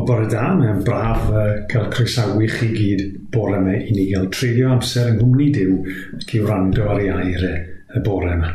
[0.00, 3.00] O bore da, mae'n braf uh, cael croesawu chi gyd
[3.34, 5.74] bore yma i ni gael treulio amser yng Nghymru Dyw
[6.16, 8.48] ac i wrando ar ei air y bore yma.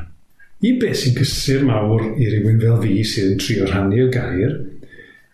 [0.65, 4.57] I beth sy'n cysur mawr i rywun fel fi sydd yn trio rhannu y gair,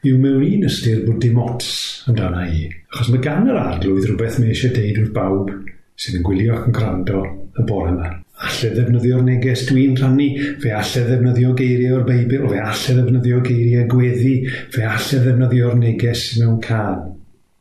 [0.03, 1.71] yw mewn un ystyr bod dim ots
[2.12, 2.65] amdana i.
[2.91, 5.55] Achos mae gan yr arglwydd rhywbeth mae eisiau deud wrth bawb
[5.96, 7.23] sydd yn gwylio ac yn gwrando
[7.55, 8.12] y bore yma.
[8.42, 10.29] Alle ddefnyddio'r neges dwi'n rhannu,
[10.63, 14.33] fe alle ddefnyddio geiriau o'r Beibl, fe alle ddefnyddio geiriau gweddi,
[14.73, 17.04] fe alle ddefnyddio'r neges mewn can.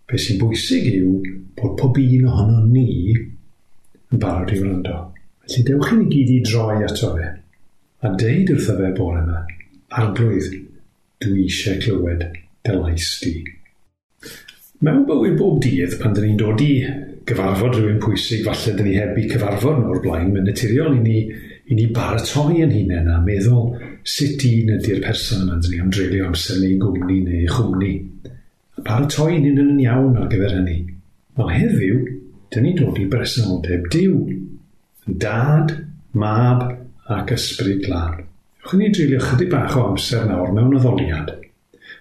[0.08, 1.18] Be sy'n bwysig yw
[1.60, 4.96] bod pob un ohono ni yn barod i wrando.
[5.44, 7.28] Felly dewch i ni gyd i droi ato fe
[8.00, 9.40] a deud wrtho fe bore yma,
[10.00, 10.54] arglwydd,
[11.20, 12.22] dwi eisiau clywed
[12.64, 13.34] dy lais di.
[14.80, 16.70] Mewn bywyd bob dydd pan dyn ni'n dod i
[17.30, 21.00] gyfarfod rhywun pwysig, falle dyn ni heb i cyfarfod nhw o'r blaen, mae'n naturiol i
[21.04, 21.20] ni,
[21.70, 23.74] i ni baratoi yn hunain a meddwl
[24.14, 27.92] sut un ydy'r person yma dyn ni am dreulio amser neu gwmni neu chwmni.
[28.78, 30.78] A baratoi yn yn iawn ar gyfer hynny.
[31.38, 32.00] Ond heddiw,
[32.50, 34.16] dyn ni dod i bresenoldeb diw.
[35.06, 35.76] Dad,
[36.12, 36.66] mab
[37.10, 38.24] ac ysbryd glad.
[38.64, 41.36] Ywch ni dreulio chydig bach o amser nawr mewn addoliad.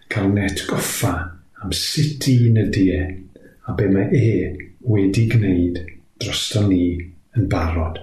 [0.10, 1.14] Cael net goffa
[1.62, 3.04] am sut un ydy e
[3.70, 5.82] a be mae e wedi gwneud
[6.20, 6.84] drosto ni
[7.36, 8.00] yn barod.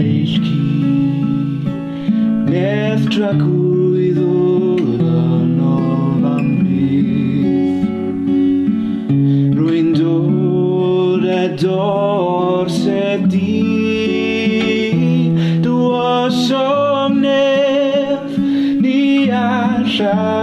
[0.00, 0.58] marischi
[2.48, 7.84] Nestra cuido da nova mis
[9.54, 10.16] Ruindo
[11.20, 13.60] da dorse di
[15.60, 17.58] Duo somnev
[18.80, 20.39] ni asha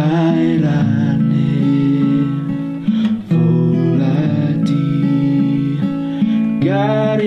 [0.00, 1.44] skyline
[3.28, 4.86] volati
[6.64, 7.26] gari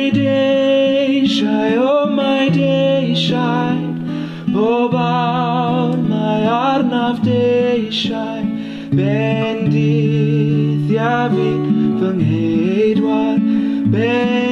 [0.00, 3.76] my day shy, oh my day shy,
[4.54, 4.88] Oh,
[6.12, 8.42] my arnav day shy,
[8.96, 11.66] Bendith Yavit
[12.00, 13.42] van Edward,
[13.92, 14.49] Bendith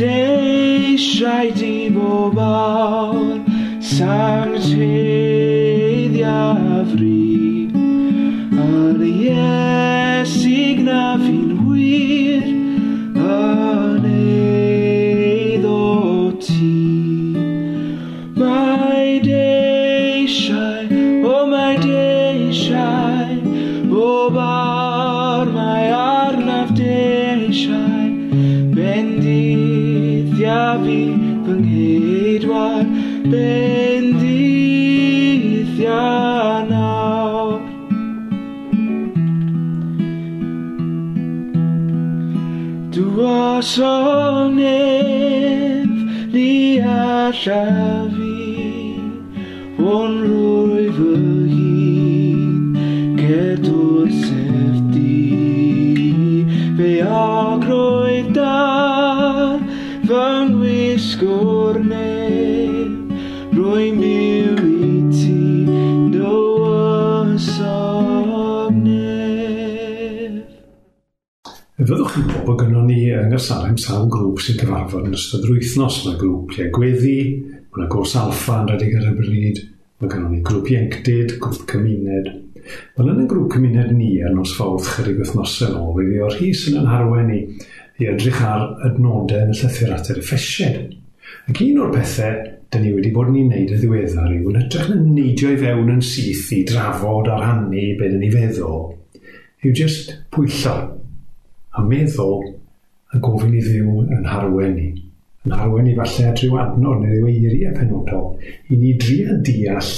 [0.00, 3.12] Deixai de bobar,
[3.82, 4.80] sanctidia.
[47.30, 47.99] my shine.
[72.90, 76.02] ni yng Gysarem sawl grŵp sy'n cyfarfod yn ystod yr wythnos.
[76.06, 77.16] Mae grŵp lle gweddi,
[77.76, 79.60] mae gwrs alfa yn rhedeg ar y bryd,
[80.00, 82.30] mae gennym ni grŵp ienctid, grŵp cymuned.
[82.98, 86.38] Wel yn y grŵp cymuned ni yn nos fawrth chydig wythnosau o, fe fi o'r
[86.40, 87.40] hys yn yn harwen ni
[88.00, 90.96] i edrych ar adnodau yn y llythyr at yr effesied.
[91.50, 92.38] Ac un o'r pethau
[92.70, 95.92] dyn ni wedi bod ni'n neud y ddiweddar yw yn edrych yn neidio i fewn
[95.96, 98.88] yn syth i drafod ar hannu be dyn ni feddwl,
[99.64, 100.76] yw jyst pwyllo
[101.74, 102.44] a meddwl
[103.10, 104.88] a gofyn i ddiw yn harwen ni.
[105.48, 108.32] Yn harwen ni falle at ryw adnod neu ryw eiriau penodol
[108.70, 109.92] i ni drio deall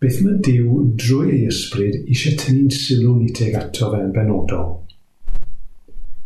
[0.00, 4.70] beth mae Dyw drwy ei ysbryd eisiau tynnu'n sylw ni teg ato fe yn benodol.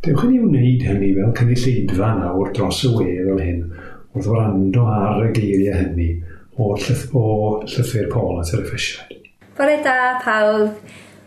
[0.04, 3.64] Dewch i ni wneud hynny fel cynulleidfa nawr dros y we fel hyn
[4.14, 6.08] wrth wrando ar y geiriau hynny
[6.54, 7.24] o'r llyth, o
[7.66, 9.26] llythyr Paul at yr effeisiaid.
[9.58, 10.78] Bore da pawb,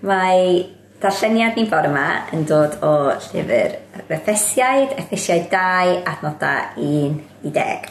[0.08, 3.76] mae Darlleniad ni bore yma yn dod o llyfr
[4.08, 7.84] Rethesiaid, Effesiaid 2, adnodau 1 i 10.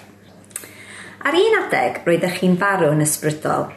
[1.23, 3.69] Ar un adeg roeddech chi'n farw yn ysbrydol,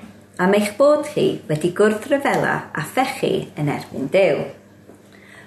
[0.42, 3.30] am eich bod chi wedi gwrdd ryfela a phechu
[3.62, 4.42] yn erbyn Dyw.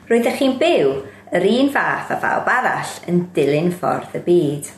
[0.06, 0.92] Roeddech chi'n byw
[1.34, 4.70] yr un fath a bawb arall yn dilyn ffordd y byd.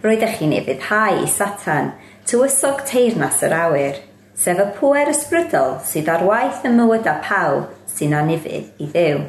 [0.00, 1.92] Roeddech chi'n efyddhau i Satan,
[2.24, 4.00] tywysog teirnas yr awyr,
[4.42, 9.22] sef y pŵer ysbrydol sydd ar waith y mywyd a pawb sy'n anifydd i ddew.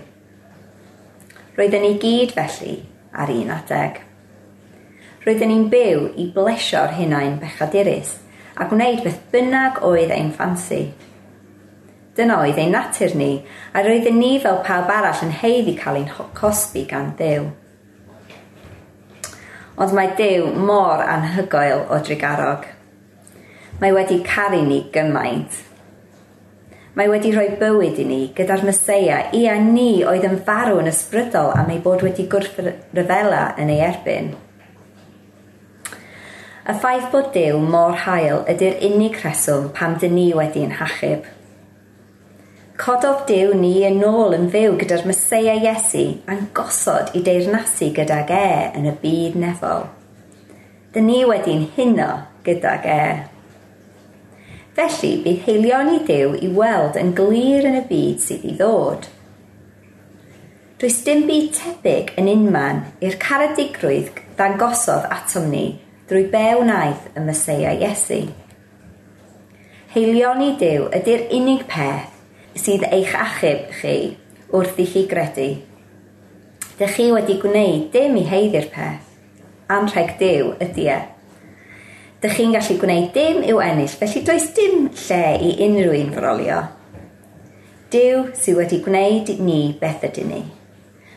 [1.58, 2.80] Roedden ni gyd felly
[3.14, 4.02] ar un adeg.
[5.24, 8.18] Roedden ni'n byw i blesio'r hunain bechadurus
[8.56, 10.84] a gwneud beth bynnag oedd ein ffansi.
[12.14, 13.32] Dyna oedd ein natur ni,
[13.74, 17.48] a roedden ni fel pawb arall yn heiddi cael ein cosbi gan Dyw.
[19.82, 22.68] Ond mae Dyw mor anhygoel o drigarog.
[23.82, 25.58] Mae wedi caru ni gymaint
[26.94, 30.92] Mae wedi rhoi bywyd i ni gyda'r Meseia i a ni oedd yn farw yn
[30.92, 32.60] ysbrydol am ei bod wedi gwrth
[32.94, 34.28] ryfela yn ei erbyn.
[36.70, 41.26] Y ffaith bod Dyw mor hael ydy'r unig rheswm pam dyn ni wedi'n hachub.
[42.78, 48.30] Cododd Dyw ni yn ôl yn fyw gyda'r Meseia Iesu a'n gosod i deyrnasu gydag
[48.38, 48.48] e
[48.78, 49.90] yn y byd nefol.
[50.94, 52.12] Dyn ni wedi'n huno
[52.46, 53.06] gydag e.
[54.74, 59.06] Felly, bydd heilion i Dyw i weld yn glir yn y byd sydd i ddod.
[60.82, 65.68] Does dim byd tebyg yn unman i'r caredigrwydd ddangosodd atom ni
[66.10, 68.24] drwy be wnaeth y Mesoea Iesu.
[69.94, 73.96] Heilion i Dyw ydy'r unig peth sydd eich achub chi
[74.50, 75.50] wrth i chi gredu.
[76.82, 79.06] Dych chi wedi gwneud dim i heiddi'r peth.
[79.70, 81.02] Anrheg Dyw ydy e.
[82.24, 86.60] Dych chi'n gallu gwneud dim i'w ennill, felly does dim lle i unrhyw un frolio.
[87.92, 90.40] Dyw sydd wedi gwneud ni beth ydyn ni.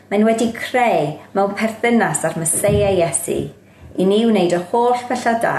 [0.09, 3.37] Mae'n wedi creu mewn perthynas ar Myseia Iesu
[3.95, 5.55] i ni wneud y holl bella da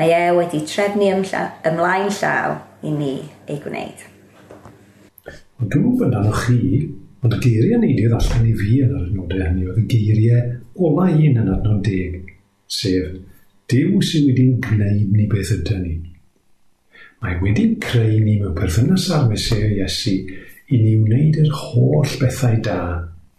[0.00, 3.12] mae e wedi trefnu ymlaen llaw i ni
[3.52, 4.08] ei gwneud.
[5.60, 6.86] Ond dwi'n gwybod amdano chi,
[7.20, 10.52] ond y geiriau neud i ddallan i fi yn yr adnodau hynny oedd y geiriau
[10.88, 13.35] ola un yn adnod deg, sef
[13.66, 15.94] Dyw sydd wedi'n gwneud ni beth ydyn ni.
[17.18, 20.12] Mae wedi'n creu ni mewn perthynas ar Mesia Iesu
[20.70, 22.76] i ni wneud yr holl bethau da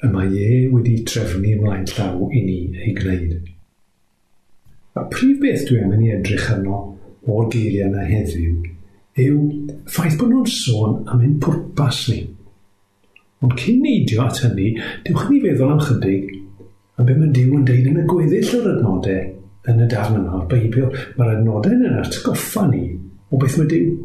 [0.03, 3.37] y mae e wedi trefnu ymlaen llaw i ni ei gwneud.
[4.99, 6.81] A prif beth dwi angen i edrych arno
[7.23, 8.59] o'r geiriau yna heddiw
[9.23, 9.39] yw
[9.87, 12.19] ffaith bod nhw'n sôn am ein pwrpas ni.
[13.47, 14.73] Ond cyn neidio at hynny,
[15.07, 16.35] dewch ni feddwl am chydig
[16.99, 19.36] am beth mae Dyw yn deud yn y gweddill o'r adnodau
[19.71, 22.85] yn y darn yma o'r Beibl, mae'r adnodau yn atgoffa ni
[23.31, 23.95] o beth mae Dyw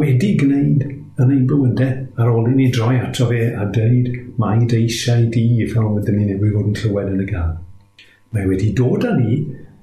[0.00, 0.84] wedi gwneud
[1.20, 4.08] yn ein bywydau ar ôl i ni droi ato fe a dweud
[4.40, 7.54] mae deisiau di fel wedi'n ni newid fod yn clywed yn y gan.
[8.32, 9.40] Mae wedi dod â ni,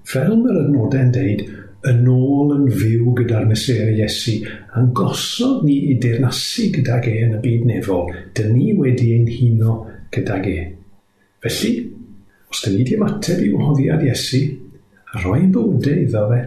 [0.07, 1.43] fel mae'r adnodau'n deud,
[1.87, 4.39] yn ôl yn fyw gyda'r Mesoea Iesu
[4.77, 9.27] a'n gosod ni i dirnasu gydag e yn y byd nefol, dyn ni wedi ein
[9.29, 9.77] huno
[10.15, 10.63] gydag e.
[11.45, 11.73] Felly,
[12.49, 14.41] os dyn ni wedi ymateb i wahoddiad Iesu,
[15.15, 16.41] Rhoi bodau iddo fe.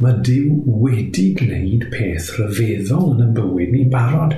[0.00, 4.32] Mae Dyw wedi gwneud peth rhyfeddol yn y bywyd ni'n barod.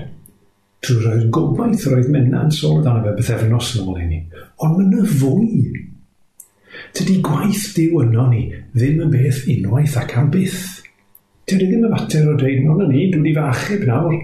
[0.83, 4.21] Drwy'r gobaith roedd mena'n sôn amdano fe beth efnos yn ôl i ni.
[4.67, 5.49] Ond mae'n y fwy.
[6.93, 10.65] Tydy gwaith Dyw yno ni ddim yn beth unwaith ac am byth.
[11.47, 14.19] Tydy ddim y fater o dweud, ond ni, dwi wedi fachub nawr.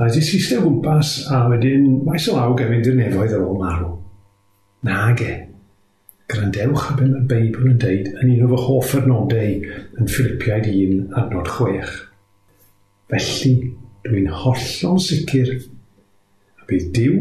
[0.00, 3.90] A jyst eistedd gwmpas a wedyn maes o law gan i'r nefoedd ar ôl marw.
[4.88, 5.34] Nage.
[6.34, 9.54] Grandewch a beth mae'r Beibl yn deud yn un o fy hoff adnodau
[10.00, 11.96] yn Philippiaid 1 adnod 6.
[13.14, 13.54] Felly,
[14.04, 17.18] dwi'n hollol sicr a bydd Dyw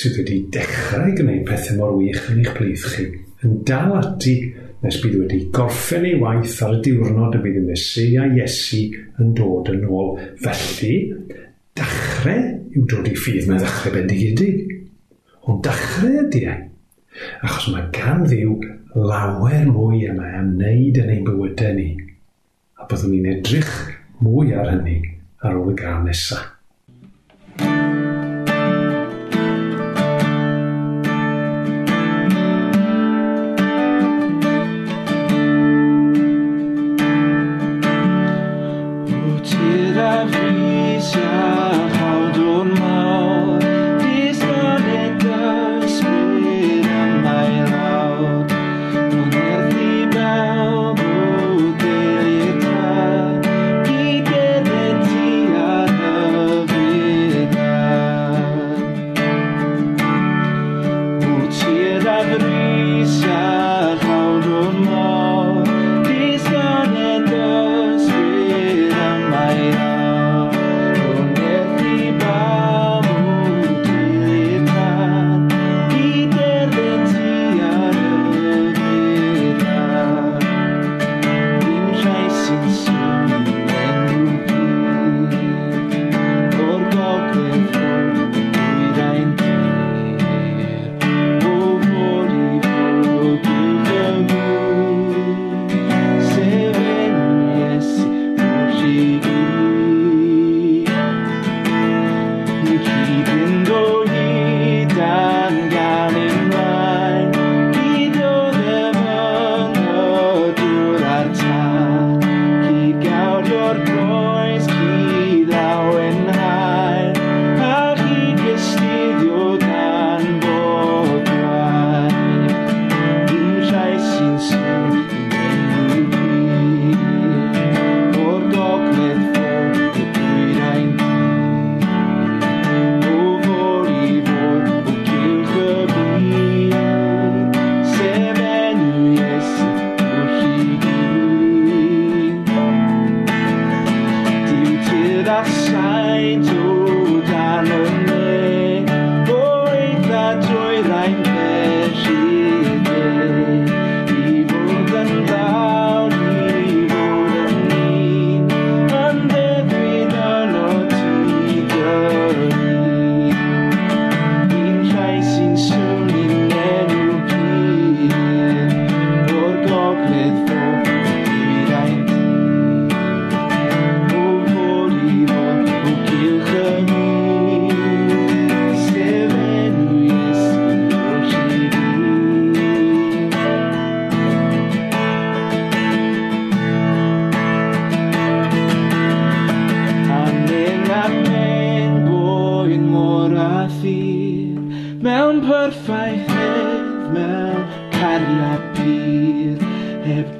[0.00, 3.06] sydd wedi dechrau gwneud pethau mor wych yn eich plith chi
[3.44, 4.34] yn dal ati
[4.80, 8.82] nes bydd wedi gorffen ei waith ar y diwrnod y bydd y Mesia Iesu
[9.20, 10.14] yn dod yn ôl.
[10.40, 10.94] Felly,
[11.76, 12.42] dachrau
[12.76, 14.62] yw dod i ffydd mae ddechrau bendigedig.
[15.48, 16.56] Ond dachrau ydy e.
[17.44, 18.54] Achos mae gan ddiw
[18.94, 21.90] lawer mwy yma am wneud yn ein bywydau ni.
[22.80, 23.74] A byddwn ni'n edrych
[24.24, 24.98] mwy ar hynny
[25.44, 26.59] ar ôl y gael nesaf.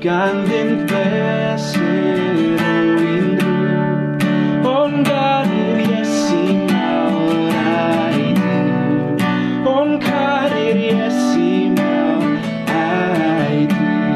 [0.01, 2.69] gan ddim pleser o
[3.05, 3.49] unrhyw
[4.71, 6.39] ond gan yr Iesu
[6.71, 12.25] mawr a'i ddiw ond car yr Iesu mawr
[12.77, 14.15] a'i ddiw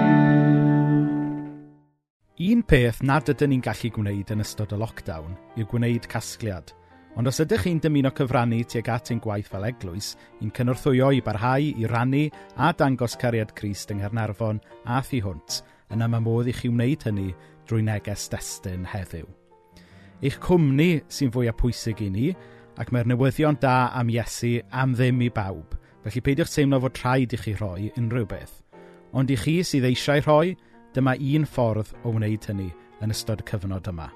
[2.54, 6.72] Un peth nad ydyn ni'n gallu gwneud yn ystod y lockdown yw gwneud casgliad.
[7.14, 10.08] Ond os ydych chi'n dymuno cyfrannu tuag at ein gwaith fel eglwys,
[10.40, 12.24] i'n cynorthwyo i barhau i rannu
[12.56, 14.58] a dangos cariad Crist yng Nghernarfon
[14.90, 15.60] a thu hwnt,
[15.92, 17.30] yna mae modd i chi wneud hynny
[17.68, 19.26] drwy neges destun heddiw.
[20.24, 22.28] Eich cwmni sy'n fwyaf pwysig i ni,
[22.80, 27.34] ac mae'r newyddion da am Iesu am ddim i bawb, felly peidiwch teimlo fod rhaid
[27.34, 28.54] i chi rhoi unrhyw beth.
[29.14, 30.54] Ond i chi sydd eisiau rhoi,
[30.94, 32.70] dyma un ffordd o wneud hynny
[33.02, 34.08] yn ystod y cyfnod yma.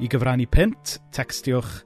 [0.00, 1.80] I gyfrannu pint, textiwch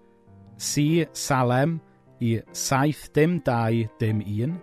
[0.58, 1.78] C Salem
[2.20, 4.56] i 7 dim 2 dim 1.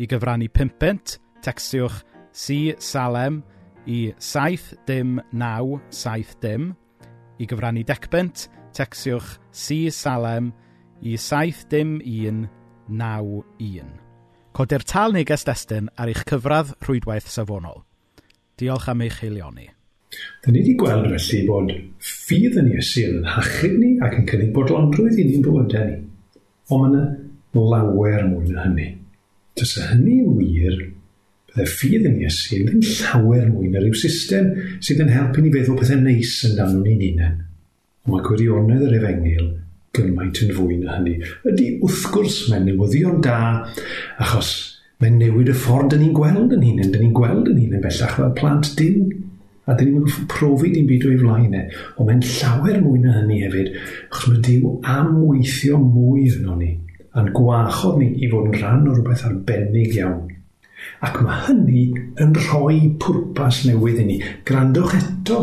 [0.00, 3.55] I gyfrannu pimpent, textiwch C Salem i
[3.86, 5.20] i 7 dim
[5.90, 6.74] 7 dim.
[7.38, 10.52] I gyfrannu decbent, tecsiwch C Salem
[11.02, 12.48] i 7 dim 1
[12.88, 13.94] 9 1.
[14.56, 17.82] Codir tal neges destun ar eich cyfradd rhwydwaith safonol.
[18.56, 19.68] Diolch am eich heilioni.
[20.42, 24.54] Da ni wedi gweld felly bod ffydd yn Iesu yn hachub ni ac yn cynnig
[24.56, 25.98] bodlondrwydd i ni'n bywydau ni.
[26.72, 28.88] Ond mae yna lawer mwy na hynny.
[29.60, 30.06] Dysa yn
[30.38, 30.78] wir
[31.62, 34.50] y ffydd yn Iesu yn ddim llawer mwy na rhyw system
[34.84, 37.38] sydd yn helpu ni feddwl pethau neis yn dan ni'n unen.
[38.06, 39.46] Ond mae gwirionedd yr efengil
[39.96, 41.16] gymaint yn fwy na hynny.
[41.48, 43.38] Ydy wrth gwrs mae'n newyddion da,
[44.22, 44.52] achos
[45.00, 48.16] mae'n newid y ffordd dyn ni'n gweld yn hunain, dyn ni'n gweld yn hunain bellach
[48.18, 49.08] fel plant dim.
[49.66, 51.64] A dyn ni'n profi dim byd o'i flaen e,
[51.96, 53.72] ond mae'n llawer mwy na hynny hefyd,
[54.10, 56.72] achos mae Dyw amweithio mwy yn ni,
[57.16, 60.35] a'n gwachodd ni i fod yn rhan o rhywbeth arbennig iawn
[61.04, 61.84] Ac mae hynny
[62.22, 64.18] yn rhoi pwrpas newydd i ni.
[64.48, 65.40] Grandwch eto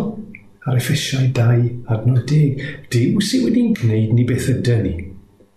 [0.65, 2.63] ar effesiau 2 adnod 10.
[2.93, 4.95] Dyw sydd wedi'n gwneud ni beth ydy ni.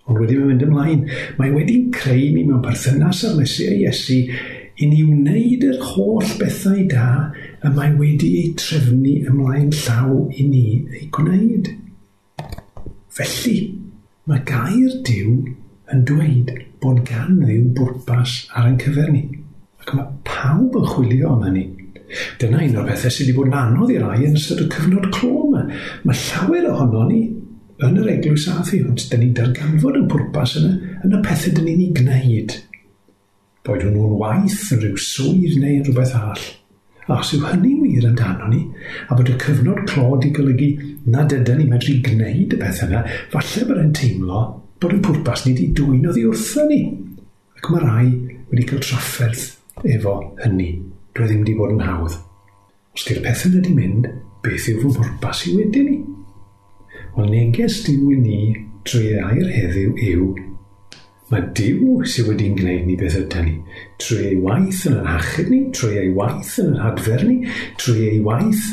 [0.07, 1.07] Ond wedi mynd ymlaen,
[1.39, 4.21] mae wedi'n creu ni mewn perthynas ar Mesu a Iesu
[4.77, 7.09] i ni wneud yr holl bethau da
[7.65, 10.65] y mae wedi ei trefnu ymlaen llaw i ni
[10.99, 11.73] ei gwneud.
[13.17, 13.57] Felly,
[14.29, 15.33] mae gair Dyw
[15.95, 19.25] yn dweud bod gan ddiw bwrpas ar ein cyfer ni.
[19.87, 21.61] Ac mae pawb yn chwilio am hynny.
[22.41, 25.05] Dyna un o'r bethau sydd wedi bod yn anodd i rai yn ystod y cyfnod
[25.15, 25.61] clo yma.
[26.03, 27.21] Mae llawer ohono ni
[27.87, 30.73] yn yr eglwys a ond dyn ni'n darganfod yn pwrpas yna
[31.07, 32.55] yn y pethau dyn ni'n ei gwneud.
[33.67, 36.47] Boed hwnnw'n waith yn rhyw swydd neu rhywbeth all.
[37.07, 38.65] A os yw hynny wir amdano ni,
[39.07, 40.73] a bod y cyfnod clod i golygu
[41.15, 44.43] nad dydyn ni medru gwneud y beth yna, falle bod e'n teimlo
[44.83, 46.81] bod y pwrpas ni wedi dwyno ddi wrtho ni.
[47.61, 48.09] Ac mae rai
[48.51, 50.71] wedi cael trafferth efo hynny.
[51.17, 52.19] Dwi ddim wedi bod yn hawdd.
[52.97, 54.11] Os di'r pethau wedi mynd,
[54.45, 55.97] beth yw fy mwrpas i wedyn ni?
[57.17, 58.41] Wel neges diw i ni
[58.87, 60.35] dreu'r heddiw yw
[61.27, 63.55] Mae Dyw sydd wedi'n gwneud ni beth ydyn ni.
[63.99, 67.39] Trwy ei waith yn yr achub ni, trwy ei waith yn yr hadfer ni,
[67.83, 68.69] trwy ei waith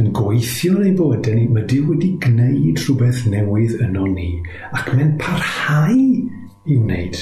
[0.00, 4.30] yn gweithio yn ei bywydau ni, mae Dyw wedi gwneud rhywbeth newydd yno ni
[4.72, 7.20] ac mae'n parhau i wneud.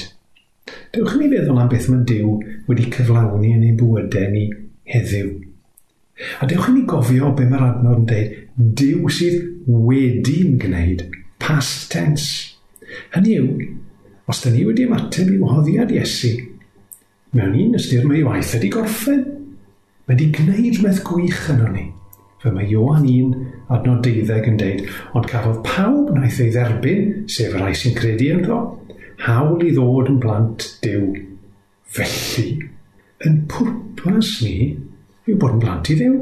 [0.95, 2.35] Dewch ni feddwl am beth mae Dyw
[2.67, 4.45] wedi cyflawni yn ein bywydau ni
[4.91, 5.31] heddiw.
[6.41, 8.39] A dewch ni gofio be mae'r adnod yn dweud,
[8.81, 11.05] Dyw sydd wedi'n gwneud,
[11.41, 12.57] past tense.
[13.15, 13.69] Hynny yw,
[14.29, 16.33] os da ni wedi ymateb i wahoddiad Iesu,
[17.35, 19.23] mewn un ystyr mae ei waith wedi gorffen.
[20.05, 21.87] Mae wedi gwneud rhywbeth gwych yn ni.
[22.41, 23.33] Fe mae Iwan 1
[23.69, 28.61] adnod 12 yn deud, ond cafodd pawb wnaeth ei dderbyn, sef rai sy'n credu ynddo,
[29.25, 31.07] hawl i ddod yn blant Dyw.
[31.91, 32.47] Felly,
[33.27, 34.55] yn pwrpas ni
[35.27, 36.19] yw bod yn blant i Ddew.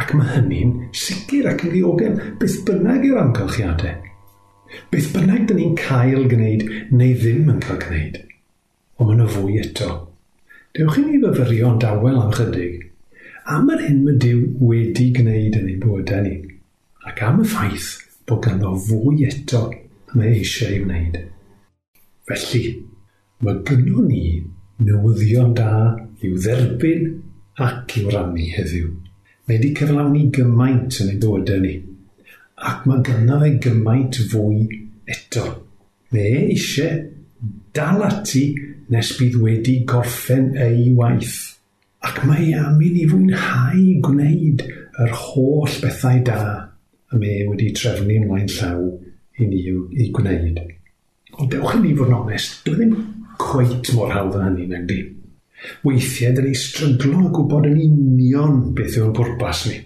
[0.00, 3.96] Ac mae hynny'n sicr ac yn ddiogel beth bynnag yw'r amgylchiadau.
[4.90, 8.20] Beth bynnag dyn ni'n cael gwneud neu ddim yn cael gwneud.
[9.00, 9.90] Ond mae'n y fwy eto.
[10.76, 12.86] Dewch i ni fyfyrio yn dawel am chydig
[13.50, 16.36] am yr hyn mae Dyw wedi gwneud yn ein bywydau ni
[17.08, 17.88] ac am y ffaith
[18.28, 19.62] bod ganddo fwy eto
[20.12, 21.16] mae eisiau ei wneud.
[22.30, 22.64] Felly,
[23.42, 24.24] mae gynnwn ni
[24.86, 25.70] newyddion da
[26.22, 27.08] i'w dderbyn
[27.66, 28.90] ac i'w rannu heddiw.
[29.48, 31.72] Mae wedi cyflawni gymaint yn ei bywydau ni,
[32.70, 34.62] ac mae gynnaf fe gymaint fwy
[35.10, 35.46] eto.
[36.14, 37.02] Mae eisiau
[37.74, 38.44] dal ati
[38.94, 41.38] nes bydd wedi gorffen ei waith.
[42.06, 44.66] Ac mae e am i ni fwynhau gwneud
[45.02, 46.42] yr holl bethau da
[47.10, 48.86] y mae e wedi trefnu ymlaen llaw
[49.40, 50.62] i ni i gwneud.
[51.38, 52.94] Ond dewch yn ni fod yn onest, dwi e ddim
[53.40, 55.00] cweit mor hawdd yn hynny, nag di.
[55.84, 59.78] Weithiau, dyn ni stryglo a gwybod yn union beth yw'n pwrpas ni.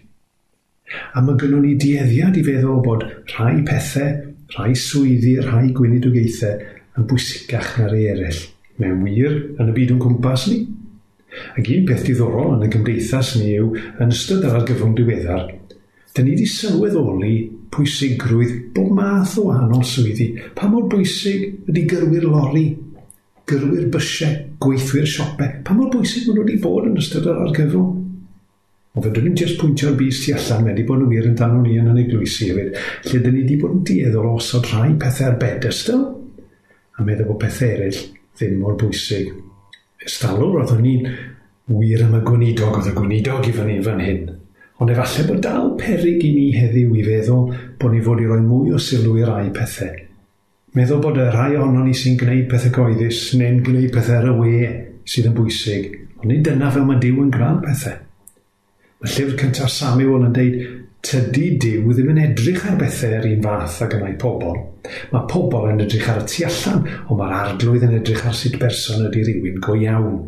[1.15, 4.21] A mae gynnon ni dieddiad i feddwl bod rhai pethau,
[4.55, 6.63] rhai swyddi, rhai gweinidogaethau
[6.99, 8.43] yn bwysicach na'r ei eraill.
[8.79, 10.63] Mae'n wir yn y byd o'n cwmpas ni.
[11.59, 15.49] Ac un peth diddorol yn y gymdeithas ni yw, yn ystod ar argyfwng diweddar,
[16.15, 17.35] dyn ni wedi sylweddoli
[17.75, 20.31] pwysigrwydd bob math o wahanol swyddi.
[20.57, 22.69] Pa mor bwysig ydy gyrwyr lori,
[23.51, 27.93] gyrwyr bysiau, gweithwyr siopau, pa mor bwysig maen nhw wedi bod yn ystod yr argyfwng?
[28.95, 31.35] O fe dyn ni'n just pwyntio'r bus tu allan, mae wedi bod yn wir yn
[31.39, 32.77] dan o'n i yn yn eglwysi hefyd,
[33.09, 36.05] lle dyn ni wedi bod yn dieddol osod rhai pethau ar bedestal,
[36.95, 37.99] a meddwl bod pethau eraill
[38.39, 39.33] ddim mor bwysig.
[40.07, 41.11] Ystalwr, roeddwn ni'n
[41.75, 44.25] wir am y gwnidog, oedd y gwnidog i fyny fan hyn.
[44.83, 48.41] Ond efallai bod dal perig i ni heddiw i feddwl bod ni fod i roi
[48.43, 49.93] mwy o sylw i rai pethau.
[50.75, 54.35] Meddwl bod y rhai ohono ni sy'n gwneud pethau goeddus neu'n gwneud pethau ar y
[54.41, 54.71] we
[55.07, 58.01] sydd yn bwysig, ond nid dyna fel mae Dyw yn gran pethau.
[58.99, 60.59] Mae llyfr cyntaf Samuel yn dweud,
[61.07, 64.59] tydi Dyw ddim yn edrych ar bethau yr un fath ag yna'i pobl.
[65.13, 68.59] Mae pobl yn edrych ar y tu allan, ond mae'r arglwydd yn edrych ar sut
[68.59, 70.19] berson ydy rhywun go iawn.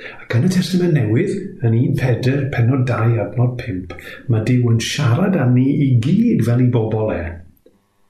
[0.00, 1.32] Ac yn y Testament Newydd,
[1.66, 3.94] yn 1 Pedr, penod 2, adnod 5,
[4.32, 7.20] mae Dyw yn siarad â ni i gyd fel i bobl e,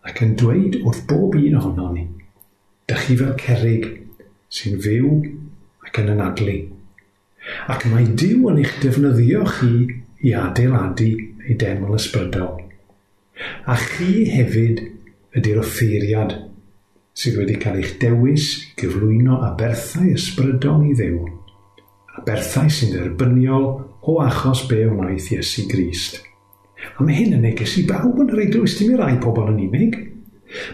[0.07, 2.05] ac yn dweud wrth bob un ohono ni,
[2.87, 3.89] dych chi fel cerig
[4.55, 5.11] sy'n fyw
[5.89, 6.57] ac yn anadlu.
[7.73, 9.73] Ac mae Dyw yn eich defnyddio chi
[10.27, 11.11] i adeiladu
[11.49, 12.61] ei deml ysbrydol.
[13.67, 14.85] A chi hefyd
[15.41, 16.37] ydy'r offeiriad
[17.17, 21.40] sydd wedi cael eich dewis i gyflwyno a berthau ysbrydol i ddew
[22.17, 23.67] a berthau sy'n dderbyniol
[24.09, 26.21] o achos be wnaeth Iesu Grist.
[26.97, 29.61] A mae hyn yn neges i bawb yn yr eglwys, dim i rai pobl yn
[29.69, 29.99] unig.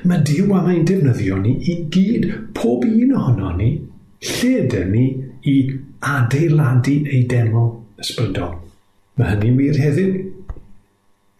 [0.08, 3.72] Mae Dyw am ein defnyddio ni i gyd, pob un ohono ni,
[4.24, 5.06] lle ydym ni
[5.46, 5.56] i
[6.06, 7.68] adeiladu ei deml
[8.00, 8.56] ysbrydol.
[9.16, 10.16] Mae hynny'n wir heddiw.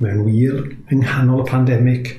[0.03, 0.61] Mae'n wir
[0.93, 2.13] yng nghanol y pandemig.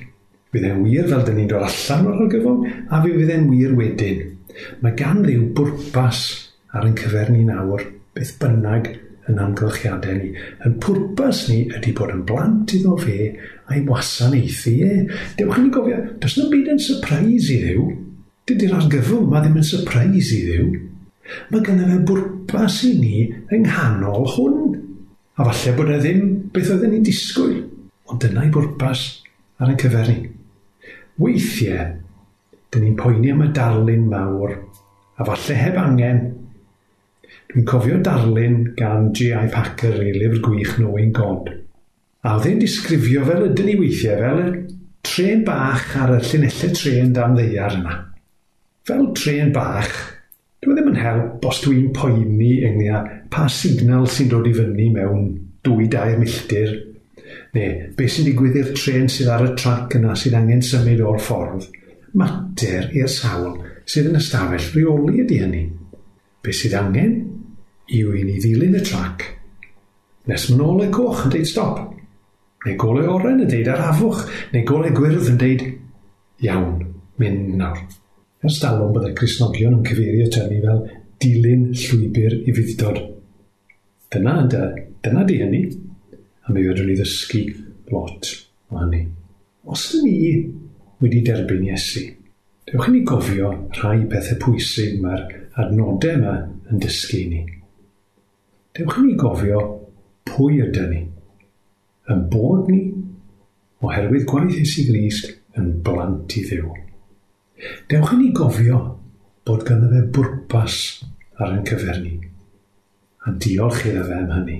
[0.50, 3.74] Bydd e'n wir fel dyn ni'n dod allan o'r argyfwng, a fi fydd e'n wir
[3.78, 4.22] wedyn.
[4.82, 6.22] Mae gan ddiw bwrpas
[6.74, 7.84] ar ein cyfer ni nawr,
[8.16, 8.90] beth bynnag
[9.28, 10.32] yn amgylchiadau ni.
[10.64, 13.30] Yn pwrpas ni ydy bod yn blant iddo fe
[13.68, 14.92] a'i wasanaethu e.
[15.38, 17.88] Dewch ni gofio, does na byd yn surprise i ddiw.
[18.48, 20.70] Dydy'r argyfwng yma ddim yn surprise i ddiw.
[21.52, 24.58] Mae gennym fe bwrpas i ni yng nghanol hwn.
[25.38, 27.60] A falle bod e ddim beth oedden ni'n disgwyl.
[28.08, 29.04] Ond dyna'i bwrpas
[29.60, 30.18] ar ein cyfer ni.
[31.20, 31.98] Weithiau,
[32.72, 34.54] dyn ni'n poeni am y darlun mawr,
[35.18, 36.20] a falle heb angen
[37.48, 39.46] Dwi'n cofio darlun gan G.I.
[39.48, 41.46] Packer ei lyfr gwych Knowing God.
[42.20, 44.48] A oedd e'n disgrifio fel ydyn ni weithiau, fel y
[45.08, 47.94] tren bach ar y llunellau tren dan ddeiar yna.
[48.84, 49.94] Fel tren bach,
[50.60, 53.00] dwi e ddim yn help os dwi'n poeni ynglyn â
[53.32, 55.24] pa signal sy'n dod i fyny mewn
[55.64, 56.76] 2-2 milltir,
[57.56, 61.24] neu beth sy'n digwydd i'r tren sydd ar y trac yna sydd angen symud o'r
[61.24, 61.64] ffordd.
[62.12, 63.56] Mater i'r sawl
[63.88, 65.64] sydd yn ystafell rheoli ydy hynny.
[66.44, 67.18] Beth sydd angen
[67.88, 69.24] yw i ni ddilyn y trac
[70.28, 71.78] nes ma'n ôl y coch yn deud stop,
[72.66, 75.64] neu golau oren yn deud arafwch, neu golau gwyrdd yn deud
[76.44, 76.82] iawn,
[77.20, 77.80] mynd nawr.
[78.44, 80.84] Ers dalwm byddai Cresnogion yn cyfeirio tynnu fel
[81.22, 83.00] dilyn llwybr i fuddod.
[84.12, 84.62] Dyna, dy,
[85.04, 85.64] dyna di hynny,
[86.44, 87.42] a mi wediwn ni ddysgu
[87.94, 88.32] lot
[88.68, 89.02] o hynny.
[89.68, 92.04] Os ydym ni wedi derbyn Iesu,
[92.68, 95.24] dewch i ni gofio rhai pethau pwysig mae'r
[95.64, 97.46] adnodau yma yn dysgu ni
[98.78, 99.60] dewch i ni gofio
[100.28, 101.00] pwy ydyn ni.
[102.12, 102.82] Yn bod ni,
[103.82, 106.68] oherwydd gwaith Iesu Grist, yn blant i ddew.
[107.90, 108.78] Dewch i ni gofio
[109.48, 110.76] bod ganddo fe bwrpas
[111.40, 112.14] ar ein cyferni.
[113.26, 114.58] A diolch iddo fe am hynny.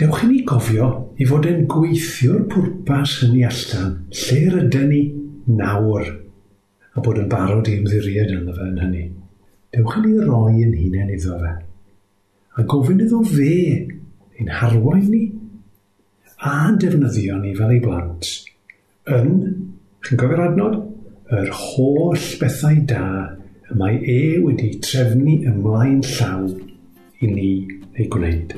[0.00, 0.88] Dewch i ni gofio
[1.20, 3.90] i fod e'n gweithio'r pwrpas hynny allan,
[4.22, 5.02] lle rydyn ni
[5.58, 6.08] nawr,
[6.96, 9.04] a bod yn barod i ymddiried ynddo fe yn hynny.
[9.76, 11.52] Dewch i ni roi yn hunain iddo fe
[12.56, 13.52] a gofyn iddo fe
[14.38, 15.22] ein harwain ni
[16.52, 18.28] a'n defnyddio ni fel ei blant
[19.18, 19.30] yn,
[20.04, 20.76] chi'n gofio'r adnod,
[21.32, 23.06] yr holl bethau da
[23.72, 26.46] y mae e wedi trefnu ymlaen llaw
[27.22, 27.50] i ni
[27.96, 28.56] ei gwneud.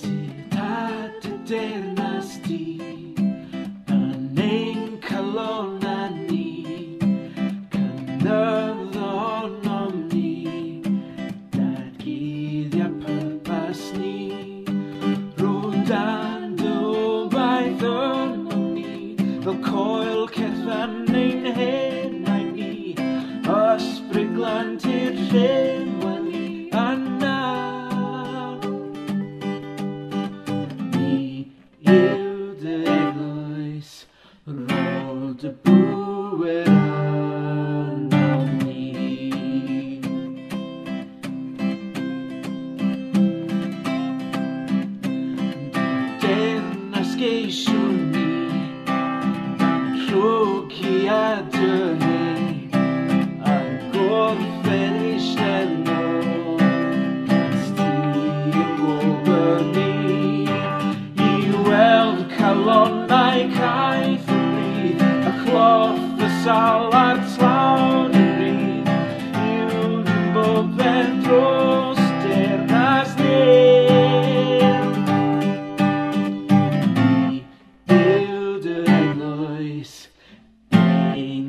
[0.00, 0.14] Ti
[0.54, 0.78] da
[1.50, 1.93] dy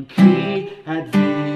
[0.09, 1.54] Key at V.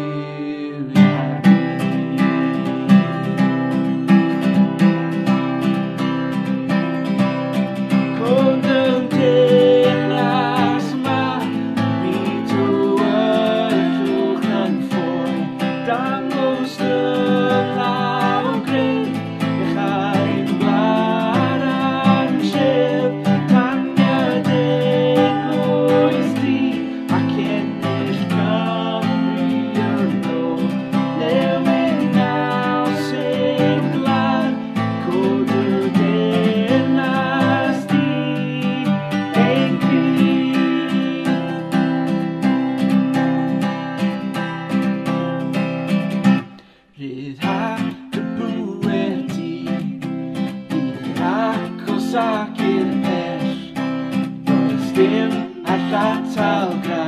[54.99, 56.98] dim as I talk.